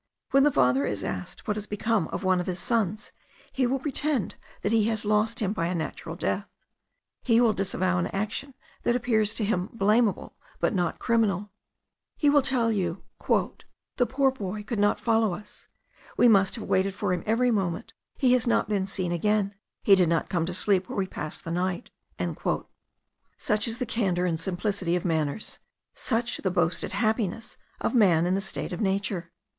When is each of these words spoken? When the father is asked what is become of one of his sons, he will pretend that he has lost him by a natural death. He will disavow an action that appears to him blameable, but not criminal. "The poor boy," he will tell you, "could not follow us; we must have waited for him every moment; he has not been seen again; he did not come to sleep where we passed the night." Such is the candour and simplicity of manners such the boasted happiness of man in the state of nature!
When 0.31 0.41
the 0.41 0.51
father 0.51 0.83
is 0.87 1.03
asked 1.03 1.47
what 1.47 1.57
is 1.57 1.67
become 1.67 2.07
of 2.07 2.23
one 2.23 2.39
of 2.39 2.47
his 2.47 2.57
sons, 2.57 3.11
he 3.51 3.67
will 3.67 3.77
pretend 3.77 4.33
that 4.63 4.71
he 4.71 4.85
has 4.85 5.05
lost 5.05 5.41
him 5.41 5.53
by 5.53 5.67
a 5.67 5.75
natural 5.75 6.15
death. 6.15 6.47
He 7.21 7.39
will 7.39 7.53
disavow 7.53 7.99
an 7.99 8.07
action 8.07 8.55
that 8.81 8.95
appears 8.95 9.35
to 9.35 9.45
him 9.45 9.69
blameable, 9.73 10.33
but 10.59 10.73
not 10.73 10.97
criminal. 10.97 11.49
"The 11.49 11.49
poor 11.49 11.51
boy," 11.51 11.51
he 12.17 12.29
will 12.31 12.41
tell 12.41 12.71
you, 12.71 13.03
"could 14.65 14.79
not 14.79 14.99
follow 14.99 15.35
us; 15.35 15.67
we 16.17 16.27
must 16.27 16.55
have 16.55 16.63
waited 16.63 16.95
for 16.95 17.13
him 17.13 17.21
every 17.27 17.51
moment; 17.51 17.93
he 18.17 18.33
has 18.33 18.47
not 18.47 18.67
been 18.67 18.87
seen 18.87 19.11
again; 19.11 19.53
he 19.83 19.93
did 19.93 20.09
not 20.09 20.29
come 20.29 20.47
to 20.47 20.53
sleep 20.55 20.89
where 20.89 20.97
we 20.97 21.05
passed 21.05 21.43
the 21.43 21.51
night." 21.51 21.91
Such 23.37 23.67
is 23.67 23.77
the 23.77 23.85
candour 23.85 24.25
and 24.25 24.39
simplicity 24.39 24.95
of 24.95 25.05
manners 25.05 25.59
such 25.93 26.37
the 26.37 26.49
boasted 26.49 26.93
happiness 26.93 27.57
of 27.79 27.93
man 27.93 28.25
in 28.25 28.33
the 28.33 28.41
state 28.41 28.73
of 28.73 28.81
nature! 28.81 29.31